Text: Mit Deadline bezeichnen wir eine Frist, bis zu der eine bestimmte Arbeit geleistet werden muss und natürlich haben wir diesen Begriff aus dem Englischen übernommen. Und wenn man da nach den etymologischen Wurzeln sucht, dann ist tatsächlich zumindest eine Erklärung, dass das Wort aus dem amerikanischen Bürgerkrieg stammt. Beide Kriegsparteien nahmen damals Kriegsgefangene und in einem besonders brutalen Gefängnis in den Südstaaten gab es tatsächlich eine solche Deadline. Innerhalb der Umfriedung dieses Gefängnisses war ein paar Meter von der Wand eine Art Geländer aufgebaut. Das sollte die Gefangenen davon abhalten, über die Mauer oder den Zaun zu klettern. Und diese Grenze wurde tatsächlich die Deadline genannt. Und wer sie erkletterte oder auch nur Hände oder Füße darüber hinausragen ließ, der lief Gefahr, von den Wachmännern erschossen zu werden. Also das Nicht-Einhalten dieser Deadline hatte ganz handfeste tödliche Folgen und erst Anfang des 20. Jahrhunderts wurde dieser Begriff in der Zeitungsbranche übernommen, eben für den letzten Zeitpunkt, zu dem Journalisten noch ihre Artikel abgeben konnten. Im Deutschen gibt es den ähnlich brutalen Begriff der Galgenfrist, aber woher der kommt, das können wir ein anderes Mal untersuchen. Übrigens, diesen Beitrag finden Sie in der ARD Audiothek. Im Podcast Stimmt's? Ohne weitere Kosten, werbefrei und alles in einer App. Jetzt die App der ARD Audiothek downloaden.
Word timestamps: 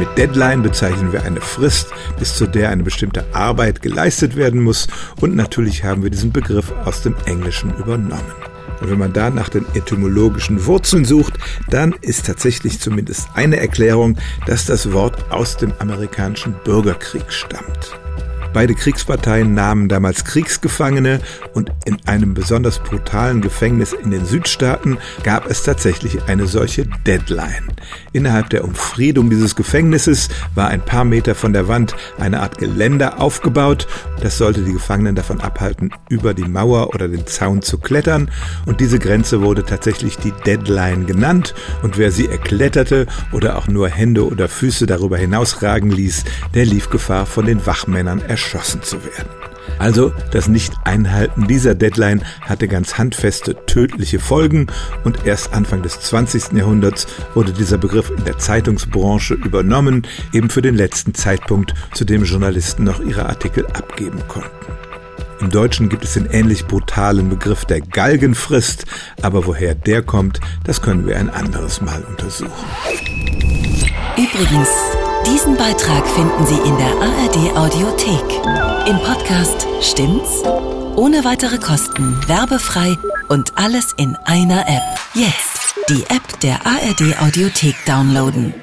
Mit 0.00 0.16
Deadline 0.16 0.62
bezeichnen 0.62 1.12
wir 1.12 1.24
eine 1.24 1.42
Frist, 1.42 1.88
bis 2.18 2.34
zu 2.34 2.46
der 2.46 2.70
eine 2.70 2.82
bestimmte 2.82 3.22
Arbeit 3.34 3.82
geleistet 3.82 4.34
werden 4.34 4.62
muss 4.62 4.88
und 5.20 5.36
natürlich 5.36 5.84
haben 5.84 6.02
wir 6.02 6.08
diesen 6.08 6.32
Begriff 6.32 6.72
aus 6.86 7.02
dem 7.02 7.14
Englischen 7.26 7.76
übernommen. 7.76 8.32
Und 8.80 8.90
wenn 8.90 8.98
man 8.98 9.12
da 9.12 9.28
nach 9.28 9.50
den 9.50 9.66
etymologischen 9.74 10.64
Wurzeln 10.64 11.04
sucht, 11.04 11.34
dann 11.68 11.94
ist 12.00 12.24
tatsächlich 12.24 12.80
zumindest 12.80 13.28
eine 13.34 13.60
Erklärung, 13.60 14.16
dass 14.46 14.64
das 14.64 14.90
Wort 14.90 15.30
aus 15.30 15.58
dem 15.58 15.74
amerikanischen 15.80 16.54
Bürgerkrieg 16.64 17.30
stammt. 17.30 18.00
Beide 18.52 18.74
Kriegsparteien 18.74 19.54
nahmen 19.54 19.88
damals 19.88 20.24
Kriegsgefangene 20.24 21.20
und 21.54 21.70
in 21.84 21.98
einem 22.06 22.34
besonders 22.34 22.80
brutalen 22.80 23.40
Gefängnis 23.40 23.92
in 23.92 24.10
den 24.10 24.24
Südstaaten 24.24 24.98
gab 25.22 25.48
es 25.48 25.62
tatsächlich 25.62 26.18
eine 26.26 26.46
solche 26.46 26.86
Deadline. 27.06 27.68
Innerhalb 28.12 28.50
der 28.50 28.64
Umfriedung 28.64 29.30
dieses 29.30 29.54
Gefängnisses 29.54 30.28
war 30.54 30.68
ein 30.68 30.84
paar 30.84 31.04
Meter 31.04 31.34
von 31.34 31.52
der 31.52 31.68
Wand 31.68 31.94
eine 32.18 32.40
Art 32.40 32.58
Geländer 32.58 33.20
aufgebaut. 33.20 33.86
Das 34.20 34.38
sollte 34.38 34.62
die 34.62 34.72
Gefangenen 34.72 35.14
davon 35.14 35.40
abhalten, 35.40 35.90
über 36.08 36.34
die 36.34 36.44
Mauer 36.44 36.92
oder 36.94 37.08
den 37.08 37.26
Zaun 37.26 37.62
zu 37.62 37.78
klettern. 37.78 38.30
Und 38.66 38.80
diese 38.80 38.98
Grenze 38.98 39.42
wurde 39.42 39.64
tatsächlich 39.64 40.18
die 40.18 40.32
Deadline 40.44 41.06
genannt. 41.06 41.54
Und 41.82 41.98
wer 41.98 42.10
sie 42.10 42.26
erkletterte 42.26 43.06
oder 43.32 43.56
auch 43.56 43.68
nur 43.68 43.88
Hände 43.88 44.26
oder 44.26 44.48
Füße 44.48 44.86
darüber 44.86 45.16
hinausragen 45.16 45.90
ließ, 45.90 46.24
der 46.54 46.64
lief 46.64 46.90
Gefahr, 46.90 47.26
von 47.26 47.46
den 47.46 47.64
Wachmännern 47.64 48.22
erschossen 48.40 48.82
zu 48.82 49.04
werden. 49.04 49.28
Also 49.78 50.12
das 50.32 50.48
Nicht-Einhalten 50.48 51.46
dieser 51.46 51.74
Deadline 51.74 52.22
hatte 52.40 52.68
ganz 52.68 52.96
handfeste 52.96 53.66
tödliche 53.66 54.18
Folgen 54.18 54.66
und 55.04 55.26
erst 55.26 55.52
Anfang 55.52 55.82
des 55.82 56.00
20. 56.00 56.52
Jahrhunderts 56.52 57.06
wurde 57.34 57.52
dieser 57.52 57.76
Begriff 57.76 58.10
in 58.10 58.24
der 58.24 58.38
Zeitungsbranche 58.38 59.34
übernommen, 59.34 60.06
eben 60.32 60.48
für 60.48 60.62
den 60.62 60.74
letzten 60.74 61.14
Zeitpunkt, 61.14 61.74
zu 61.92 62.04
dem 62.04 62.24
Journalisten 62.24 62.84
noch 62.84 63.00
ihre 63.00 63.26
Artikel 63.26 63.66
abgeben 63.66 64.20
konnten. 64.26 64.50
Im 65.40 65.50
Deutschen 65.50 65.88
gibt 65.88 66.04
es 66.04 66.14
den 66.14 66.26
ähnlich 66.26 66.66
brutalen 66.66 67.28
Begriff 67.28 67.64
der 67.64 67.80
Galgenfrist, 67.80 68.86
aber 69.22 69.46
woher 69.46 69.74
der 69.74 70.02
kommt, 70.02 70.40
das 70.64 70.82
können 70.82 71.06
wir 71.06 71.18
ein 71.18 71.30
anderes 71.30 71.80
Mal 71.80 72.02
untersuchen. 72.04 72.52
Übrigens, 74.16 74.68
diesen 75.26 75.56
Beitrag 75.56 76.06
finden 76.06 76.46
Sie 76.46 76.58
in 76.58 76.76
der 76.76 76.92
ARD 77.00 77.56
Audiothek. 77.56 78.24
Im 78.86 78.98
Podcast 78.98 79.66
Stimmt's? 79.80 80.42
Ohne 80.96 81.24
weitere 81.24 81.58
Kosten, 81.58 82.18
werbefrei 82.26 82.96
und 83.28 83.52
alles 83.56 83.92
in 83.96 84.16
einer 84.24 84.68
App. 84.68 84.82
Jetzt 85.14 85.74
die 85.88 86.02
App 86.04 86.40
der 86.42 86.66
ARD 86.66 87.20
Audiothek 87.20 87.76
downloaden. 87.86 88.54